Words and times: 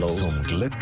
los. 0.00 0.16
Zum 0.16 0.42
Glück 0.44 0.72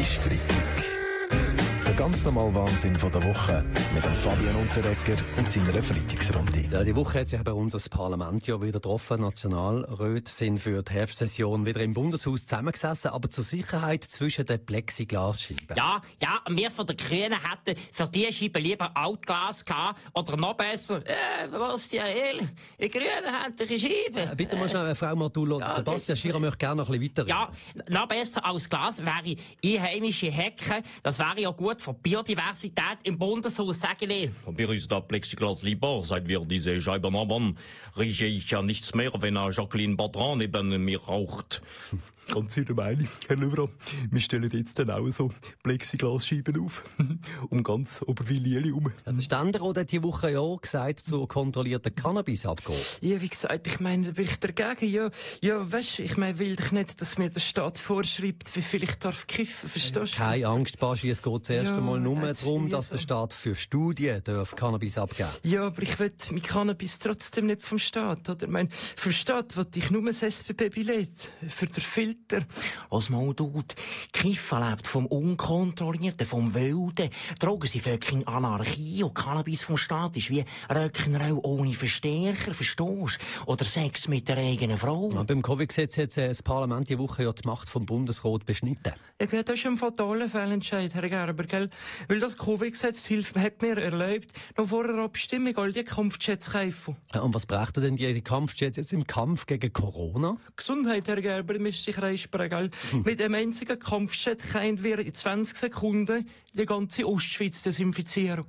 ist 0.00 0.14
Freitag. 0.14 1.67
Der 1.98 2.04
ganz 2.06 2.24
normale 2.24 2.54
Wahnsinn 2.54 2.94
von 2.94 3.10
der 3.10 3.24
Woche 3.24 3.64
mit 3.92 4.04
dem 4.04 4.12
Fabian 4.14 4.54
Unterrecker 4.54 5.20
und 5.36 5.50
seiner 5.50 5.82
Freitagsrunde. 5.82 6.68
Ja, 6.70 6.84
die 6.84 6.94
Woche 6.94 7.18
hat 7.20 7.28
sich 7.28 7.42
bei 7.42 7.52
uns 7.52 7.72
das 7.72 7.88
Parlament 7.88 8.46
ja 8.46 8.60
wieder 8.62 8.74
getroffen. 8.74 9.20
Nationalräte 9.22 10.30
sind 10.30 10.60
für 10.60 10.80
die 10.84 10.92
Herbstsession 10.92 11.66
wieder 11.66 11.80
im 11.80 11.94
Bundeshaus 11.94 12.46
zusammengesessen, 12.46 13.10
aber 13.10 13.28
zur 13.30 13.42
Sicherheit 13.42 14.04
zwischen 14.04 14.46
den 14.46 14.64
Plexiglasscheiben. 14.64 15.76
Ja, 15.76 16.00
ja, 16.22 16.38
wir 16.48 16.70
von 16.70 16.86
den 16.86 16.96
Grünen 16.96 17.32
hätten 17.32 17.76
für 17.92 18.06
diese 18.06 18.30
Scheibe 18.32 18.60
lieber 18.60 18.96
Altglas 18.96 19.64
gehabt. 19.64 19.98
Oder 20.14 20.36
noch 20.36 20.54
besser, 20.54 20.98
äh, 21.04 21.50
was, 21.50 21.88
die 21.88 22.00
Hell, 22.00 22.48
die 22.80 22.88
Grünen 22.90 23.26
haben 23.26 23.56
die 23.56 23.76
Scheibe. 23.76 24.20
Äh, 24.20 24.36
Bitte 24.36 24.54
mal 24.54 24.68
schnell, 24.68 24.94
Frau 24.94 25.16
Matullo, 25.16 25.58
Ja, 25.58 25.74
der 25.74 25.82
Bastian 25.82 26.14
das- 26.14 26.20
Schirr 26.20 26.38
möchte 26.38 26.58
gerne 26.58 26.76
noch 26.82 26.90
ein 26.90 27.00
bisschen 27.00 27.26
weiter 27.26 27.28
Ja, 27.28 27.48
noch 27.88 28.06
besser 28.06 28.44
als 28.46 28.68
Glas 28.68 29.04
wäre 29.04 29.34
einheimische 29.64 30.30
Hecken. 30.30 30.84
Das 31.02 31.18
wäre 31.18 31.40
ja 31.40 31.50
gut 31.50 31.87
die 31.92 32.10
Biodiversität 32.10 32.98
im 33.02 33.18
Bundeshaus, 33.18 33.80
sage 33.80 34.06
ich. 34.06 34.30
Mir 34.56 34.70
ist 34.70 34.90
das 34.90 35.06
Plexiglas 35.06 35.62
lieber, 35.62 36.02
seit 36.04 36.28
wir 36.28 36.40
diese 36.40 36.80
Scheiben 36.80 37.16
haben, 37.16 37.56
rieche 37.96 38.26
ich 38.26 38.50
ja 38.50 38.62
nichts 38.62 38.94
mehr, 38.94 39.12
wenn 39.18 39.36
eine 39.36 39.52
Jacqueline 39.52 39.96
Badran 39.96 40.38
neben 40.38 40.84
mir 40.84 41.00
raucht. 41.00 41.62
Ganz 42.28 42.58
Ihre 42.58 42.74
Meinung, 42.74 43.08
Herr 43.26 43.36
Löwra. 43.36 43.68
Wir 44.10 44.20
stellen 44.20 44.50
jetzt 44.52 44.78
dann 44.78 44.90
auch 44.90 45.08
so 45.08 45.30
Plexiglasscheiben 45.62 46.62
auf. 46.62 46.82
um 47.48 47.62
ganz 47.62 48.04
Oberwil 48.06 48.44
herum. 48.44 48.92
Ja, 49.06 49.12
der 49.12 49.22
Ständerat 49.22 49.78
hat 49.78 49.90
diese 49.90 50.02
Woche 50.02 50.32
ja 50.32 50.40
auch 50.40 50.60
gesagt, 50.60 51.00
zur 51.00 51.26
kontrollierten 51.26 51.94
Cannabis-Abgabe. 51.94 52.76
Ja, 53.00 53.20
wie 53.22 53.28
gesagt, 53.28 53.66
ich 53.66 53.80
meine, 53.80 54.08
da 54.08 54.12
bin 54.12 54.26
ich 54.26 54.38
dagegen. 54.38 54.92
Ja, 54.92 55.10
ja, 55.40 55.72
weißt, 55.72 56.00
ich 56.00 56.18
meine, 56.18 56.38
will 56.38 56.54
doch 56.54 56.70
nicht, 56.70 57.00
dass 57.00 57.16
mir 57.16 57.30
der 57.30 57.40
Staat 57.40 57.78
vorschreibt, 57.78 58.54
wie 58.54 58.62
viel 58.62 58.82
ich 58.82 58.96
darf 58.96 59.26
kiffen, 59.26 59.68
verstehst 59.68 59.96
du? 59.96 60.18
Keine 60.18 60.48
Angst, 60.48 60.78
Baschi, 60.78 61.08
es 61.08 61.22
geht 61.22 61.46
zuerst 61.46 61.70
Ja, 61.70 61.77
einmal 61.78 62.00
nur 62.00 62.22
es 62.24 62.40
darum, 62.40 62.68
dass 62.68 62.90
so. 62.90 62.96
der 62.96 63.02
Staat 63.02 63.32
für 63.32 63.56
Studien 63.56 64.22
darf 64.24 64.54
Cannabis 64.54 64.98
abgeben 64.98 65.28
Ja, 65.42 65.66
aber 65.66 65.82
ich 65.82 65.98
will 65.98 66.12
mein 66.32 66.42
Cannabis 66.42 66.98
trotzdem 66.98 67.46
nicht 67.46 67.62
vom 67.62 67.78
Staat, 67.78 68.28
oder? 68.28 68.44
Ich 68.44 68.48
mein, 68.48 68.68
vom 68.96 69.12
Staat 69.12 69.56
will 69.56 69.66
ich 69.74 69.90
nur 69.90 70.04
das 70.04 70.22
SBB-Billett. 70.22 71.32
Für 71.48 71.66
den 71.66 71.82
Filter. 71.82 72.44
Was 72.90 73.10
mal 73.10 73.34
tut. 73.34 73.74
Kiffen 74.12 74.68
lebt 74.68 74.86
vom 74.86 75.06
Unkontrollierten, 75.06 76.26
vom 76.26 76.54
Wilden. 76.54 77.10
Drogen 77.38 77.68
sind 77.68 77.86
in 78.12 78.26
Anarchie 78.26 79.02
und 79.02 79.14
Cannabis 79.14 79.62
vom 79.62 79.76
Staat 79.76 80.16
ist 80.16 80.30
wie 80.30 80.44
Rock'n'Roll 80.68 81.38
ohne 81.42 81.72
Verstärker, 81.72 82.54
verstehst? 82.54 83.18
Oder 83.46 83.64
Sex 83.64 84.08
mit 84.08 84.28
der 84.28 84.38
eigenen 84.38 84.76
Frau. 84.76 85.10
Ja, 85.12 85.22
beim 85.22 85.42
Covid-Gesetz 85.42 85.98
hat 85.98 86.16
äh, 86.16 86.28
das 86.28 86.42
Parlament 86.42 86.88
die 86.88 86.98
Woche 86.98 87.22
ja 87.22 87.32
die 87.32 87.46
Macht 87.46 87.68
vom 87.68 87.86
Bundesrat 87.86 88.44
beschnitten. 88.46 88.92
Ja, 89.20 89.42
das 89.42 89.58
ist 89.58 89.66
ein 89.66 89.76
fataler 89.76 90.28
Fehlentscheid, 90.28 90.94
Herr 90.94 91.08
Gerber, 91.08 91.44
gell? 91.58 91.70
Weil 92.08 92.20
das 92.20 92.36
Covid-Gesetz 92.36 93.06
hilft, 93.06 93.36
hat 93.36 93.62
mir 93.62 93.76
erlaubt, 93.78 94.28
noch 94.56 94.66
vor 94.66 94.86
der 94.86 94.96
Abstimmung 94.96 95.56
all 95.56 95.72
die 95.72 95.84
Kampfjets 95.84 96.46
zu 96.46 96.52
kaufen. 96.52 96.96
Ja, 97.12 97.20
und 97.20 97.34
was 97.34 97.46
brachte 97.46 97.80
denn 97.80 97.96
die 97.96 98.20
Kampfjets 98.20 98.76
jetzt 98.76 98.92
im 98.92 99.06
Kampf 99.06 99.46
gegen 99.46 99.72
Corona? 99.72 100.36
Gesundheit, 100.56 101.08
Herr 101.08 101.20
Gerber, 101.20 101.58
müsste 101.58 101.84
sich 101.92 102.00
reinsprechen, 102.00 102.70
gell? 102.70 103.02
Mit 103.04 103.20
einem 103.22 103.34
einzigen 103.34 103.78
Kampfjet 103.78 104.42
können 104.52 104.82
wir 104.82 104.98
in 104.98 105.14
20 105.14 105.56
Sekunden 105.56 106.28
die 106.54 106.66
ganze 106.66 107.06
Ostschweiz 107.06 107.62
desinfizieren. 107.62 108.44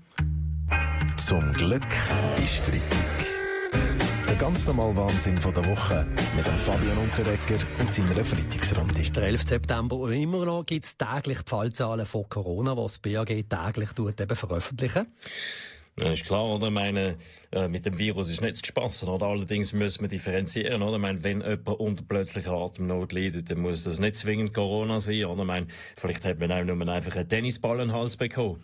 Zum 1.18 1.54
Glück 1.54 1.88
ist 2.38 2.56
Freitag. 2.56 3.39
Ganz 4.40 4.66
normale 4.66 4.96
Wahnsinn 4.96 5.36
von 5.36 5.54
der 5.54 5.66
Woche 5.66 6.08
mit 6.34 6.48
dem 6.48 6.56
Fabian 6.56 6.98
Unterrecker 6.98 7.62
und 7.78 7.94
seiner 7.94 8.24
Freitagsrunde. 8.24 9.04
Der 9.12 9.24
11. 9.24 9.44
September 9.44 9.98
und 9.98 10.14
immer 10.14 10.46
noch 10.46 10.66
gibt 10.66 10.86
es 10.86 10.96
täglich 10.96 11.40
die 11.40 11.50
Fallzahlen 11.50 12.06
von 12.06 12.24
Corona, 12.30 12.78
was 12.78 12.94
das 12.94 13.00
BAG 13.00 13.28
täglich 13.28 13.90
tut, 13.92 14.22
eben 14.22 14.36
veröffentlichen. 14.38 15.08
Ja, 16.00 16.12
ist 16.12 16.24
klar, 16.24 16.46
oder? 16.46 16.68
Ich 16.68 16.74
meine, 16.74 17.18
äh, 17.52 17.68
mit 17.68 17.86
dem 17.86 17.98
Virus 17.98 18.30
ist 18.30 18.40
nichts 18.40 18.62
gespassen, 18.62 19.10
oder? 19.10 19.26
Allerdings 19.26 19.74
müssen 19.74 20.04
wir 20.04 20.08
differenzieren, 20.08 20.84
oder? 20.84 20.96
Ich 20.96 21.02
meine, 21.02 21.22
wenn 21.22 21.42
jemand 21.42 21.68
unter 21.68 22.06
plötzlicher 22.06 22.54
Atemnot 22.54 23.12
leidet, 23.12 23.52
dann 23.52 23.60
muss 23.60 23.84
das 23.84 24.00
nicht 24.00 24.16
zwingend 24.16 24.54
Corona 24.54 25.02
sein, 25.02 25.26
oder? 25.26 25.42
Ich 25.42 25.48
meine, 25.48 25.68
vielleicht 25.98 26.24
hat 26.24 26.40
man 26.40 26.54
auch 26.54 26.64
nur 26.64 26.88
einfach 26.88 27.18
einen 27.18 27.28
Tennisball 27.28 27.82
in 27.82 27.90
den 27.90 27.94
Hals 27.94 28.16
bekommen. 28.16 28.64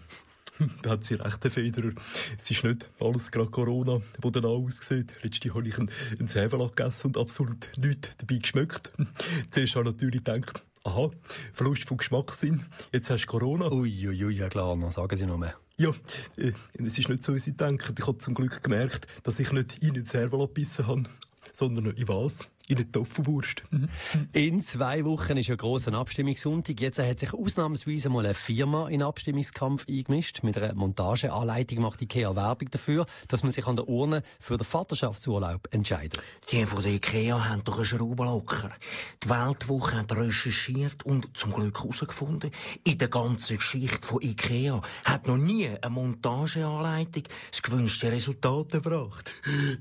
Da 0.81 0.91
hat 0.91 1.03
sie 1.03 1.15
recht, 1.15 1.43
Herr 1.43 1.51
Federer. 1.51 1.91
Es 2.37 2.49
ist 2.49 2.63
nicht 2.63 2.89
alles 2.99 3.31
gerade 3.31 3.49
Corona, 3.49 4.01
wo 4.21 4.29
dann 4.29 4.45
auch 4.45 4.63
aussieht. 4.63 5.13
Letzte 5.23 5.53
habe 5.53 5.67
ich 5.67 5.77
einen, 5.77 5.89
einen 6.19 6.27
gegessen 6.27 7.07
und 7.07 7.17
absolut 7.17 7.69
nichts 7.77 8.09
dabei 8.17 8.37
geschmeckt. 8.37 8.91
Zuerst 9.49 9.75
habe 9.75 9.89
ich 9.89 9.93
natürlich 9.93 10.23
gedacht, 10.23 10.61
aha, 10.83 11.11
Verlust 11.53 11.87
vom 11.87 11.97
Geschmackssinn. 11.97 12.63
Jetzt 12.91 13.09
hast 13.09 13.25
du 13.25 13.27
Corona. 13.27 13.71
Uiuiui, 13.71 14.25
ui, 14.25 14.33
ja 14.33 14.49
klar, 14.49 14.75
noch 14.75 14.91
sagen 14.91 15.15
Sie 15.15 15.25
noch 15.25 15.37
mehr. 15.37 15.55
Ja, 15.77 15.89
äh, 16.37 16.53
es 16.73 16.97
ist 16.97 17.09
nicht 17.09 17.23
so, 17.23 17.33
wie 17.35 17.39
Sie 17.39 17.51
denken. 17.51 17.95
Ich 17.97 18.07
habe 18.07 18.17
zum 18.19 18.33
Glück 18.33 18.63
gemerkt, 18.63 19.07
dass 19.23 19.39
ich 19.39 19.51
nicht 19.51 19.83
in 19.83 19.93
den 19.93 20.05
Zwiebeln 20.05 20.41
gebissen 20.41 20.87
habe, 20.87 21.03
sondern 21.53 21.87
in 21.87 22.07
was? 22.07 22.47
In 22.67 22.77
eine 22.77 22.91
Tofuwurst. 22.91 23.61
In 24.33 24.59
zwei 24.61 25.05
Wochen 25.05 25.37
ist 25.37 25.47
ja 25.47 25.55
grosser 25.55 25.93
Abstimmungssonntag. 25.93 26.81
Jetzt 26.81 26.97
hat 26.97 27.19
sich 27.19 27.31
ausnahmsweise 27.31 28.09
mal 28.09 28.25
eine 28.25 28.33
Firma 28.33 28.87
in 28.87 28.99
den 28.99 29.03
Abstimmungskampf 29.03 29.85
eingemischt. 29.87 30.41
Mit 30.41 30.57
einer 30.57 30.73
Montageanleitung 30.73 31.81
macht 31.81 32.01
IKEA 32.01 32.35
Werbung 32.35 32.71
dafür, 32.71 33.05
dass 33.27 33.43
man 33.43 33.51
sich 33.51 33.67
an 33.67 33.75
der 33.75 33.87
Urne 33.87 34.23
für 34.39 34.57
den 34.57 34.65
Vaterschaftsurlaub 34.65 35.67
entscheidet. 35.71 36.19
Die 36.51 36.65
von 36.65 36.81
der 36.81 36.93
Ikea 36.93 37.49
haben 37.49 37.63
doch 37.63 37.75
einen 37.75 37.85
Schraubenlocker. 37.85 38.71
Die 39.23 39.29
Weltwoche 39.29 39.97
hat 39.97 40.15
recherchiert 40.15 41.05
und 41.05 41.37
zum 41.37 41.53
Glück 41.53 41.79
herausgefunden, 41.79 42.49
in 42.83 42.97
der 42.97 43.09
ganzen 43.09 43.57
Geschichte 43.57 44.07
von 44.07 44.23
Ikea 44.23 44.81
hat 45.03 45.27
noch 45.27 45.37
nie 45.37 45.69
eine 45.69 45.89
Montageanleitung 45.91 47.23
das 47.51 47.61
gewünschte 47.61 48.11
Resultat 48.11 48.71
gebracht. 48.71 49.31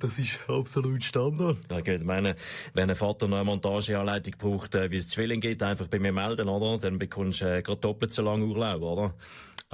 Das 0.01 0.19
ist 0.19 0.39
absolut 0.49 1.03
Standard. 1.03 1.57
Ja, 1.71 1.81
gut, 1.81 1.89
ich 1.89 2.05
meine, 2.05 2.37
wenn 2.75 2.91
ein 2.91 2.97
Vater 2.97 3.29
noch 3.29 3.37
eine 3.39 3.45
Montageanleitung 3.45 4.35
braucht, 4.37 4.75
äh, 4.75 4.91
wie 4.91 4.97
es 4.97 5.09
Zwilling 5.09 5.41
geht, 5.41 5.63
einfach 5.63 5.87
bei 5.87 5.99
mir 5.99 6.13
melden, 6.13 6.49
oder? 6.49 6.79
Dann 6.79 6.99
bekommst 6.99 7.41
du 7.41 7.47
äh, 7.47 7.63
gerade 7.63 7.81
doppelt 7.81 8.13
so 8.13 8.23
lange 8.23 8.45
Urlaub, 8.45 8.83
oder? 8.83 9.15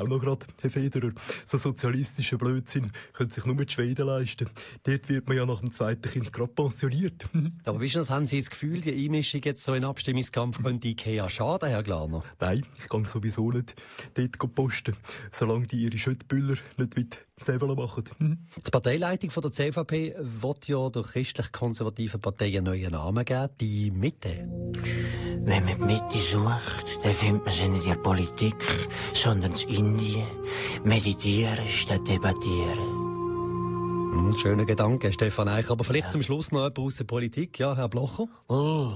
Auch 0.00 0.08
noch 0.08 0.20
gerade, 0.20 0.46
Herr 0.62 0.70
Federer, 0.70 1.12
so 1.46 1.58
sozialistischer 1.58 2.38
Blödsinn 2.38 2.90
können 3.12 3.30
sich 3.30 3.44
nur 3.44 3.54
die 3.56 3.70
Schweden 3.70 4.06
leisten. 4.06 4.48
Dort 4.84 5.08
wird 5.10 5.28
man 5.28 5.36
ja 5.36 5.44
nach 5.44 5.60
dem 5.60 5.72
zweiten 5.72 6.10
Kind 6.10 6.32
gerade 6.32 6.52
pensioniert. 6.52 7.28
Aber 7.64 7.80
wissen 7.80 8.02
Sie, 8.02 8.12
haben 8.12 8.26
Sie 8.26 8.38
das 8.38 8.48
Gefühl, 8.48 8.80
die 8.80 8.92
Einmischung 8.92 9.42
jetzt 9.44 9.62
so 9.62 9.74
in 9.74 9.82
den 9.82 9.90
Abstimmungskampf 9.90 10.62
könnte 10.62 10.88
IKEA 10.88 11.28
schaden, 11.28 11.68
Herr 11.68 11.82
Glarner? 11.82 12.24
Nein, 12.40 12.64
ich 12.78 12.88
kann 12.88 13.04
sowieso 13.04 13.50
nicht 13.52 13.74
dort 14.14 14.54
posten, 14.54 14.96
solange 15.38 15.66
die 15.66 15.82
ihre 15.82 15.98
Schüttbüller 15.98 16.56
nicht 16.78 16.96
mit 16.96 17.26
selber 17.44 17.74
machen. 17.74 18.04
Hm? 18.18 18.38
Die 18.66 18.70
Parteileitung 18.70 19.30
von 19.30 19.42
der 19.42 19.52
CVP 19.52 20.14
wird 20.18 20.68
ja 20.68 20.90
der 20.90 21.02
christlich-konservativen 21.02 22.20
Partei 22.20 22.56
einen 22.56 22.64
neuen 22.64 22.92
Namen 22.92 23.24
geben, 23.24 23.48
die 23.60 23.90
Mitte. 23.90 24.48
Wenn 25.42 25.64
man 25.64 25.78
die 25.78 25.84
Mitte 25.84 26.18
sucht, 26.18 26.89
findet 27.08 27.44
man 27.44 27.54
sie 27.54 27.68
nicht 27.68 27.84
in 27.84 27.90
der 27.90 27.96
Politik, 27.96 28.54
sondern 29.12 29.52
in 29.52 29.68
Indien. 29.68 30.26
Meditieren 30.84 31.66
statt 31.68 32.06
debattieren. 32.06 32.78
Hm, 34.12 34.36
schöner 34.38 34.64
Gedanke, 34.64 35.12
Stefan 35.12 35.48
Eich. 35.48 35.70
Aber 35.70 35.84
vielleicht 35.84 36.12
zum 36.12 36.22
Schluss 36.22 36.52
noch 36.52 36.60
jemand 36.60 36.78
aus 36.78 36.96
der 36.96 37.04
Politik, 37.04 37.58
ja, 37.58 37.76
Herr 37.76 37.88
Blocher? 37.88 38.26
Oh, 38.48 38.92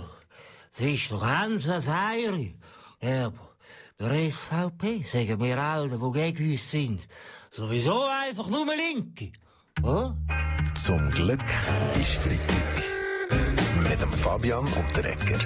das 0.77 0.87
ist 0.87 1.13
doch 1.13 1.23
ganz 1.23 1.69
was 1.69 1.89
Heiri. 1.89 2.57
Ja, 3.01 3.27
aber 3.27 3.55
der 4.01 4.31
SVP, 4.31 5.05
sagen 5.07 5.41
wir 5.41 5.59
Alten, 5.63 6.01
die 6.01 6.13
gegen 6.19 6.53
uns 6.53 6.71
sind, 6.71 7.01
sowieso 7.51 8.03
einfach 8.03 8.51
nur 8.51 8.67
Linke. 8.67 9.33
Oh? 9.83 10.11
Zum 10.75 11.11
Glück 11.11 11.45
ist 12.01 12.15
Freitag. 12.17 13.89
Mit 13.89 14.01
dem 14.01 14.13
Fabian 14.13 14.67
Unterrecker. 14.67 15.39